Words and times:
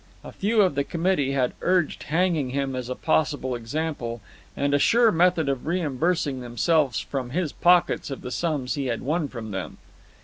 A 0.23 0.31
few 0.31 0.61
of 0.63 0.73
the 0.73 0.83
committee 0.83 1.33
had 1.33 1.53
urged 1.61 2.01
hanging 2.01 2.49
him 2.49 2.75
as 2.75 2.89
a 2.89 2.95
possible 2.95 3.53
example, 3.53 4.19
and 4.57 4.73
a 4.73 4.79
sure 4.79 5.11
method 5.11 5.47
of 5.47 5.67
reimbursing 5.67 6.39
themselves 6.41 6.99
from 6.99 7.29
his 7.29 7.51
pockets 7.53 8.09
of 8.09 8.21
the 8.23 8.31
sums 8.31 8.73
he 8.73 8.87
had 8.87 9.03
won 9.03 9.27
from 9.27 9.51
them. 9.51 9.77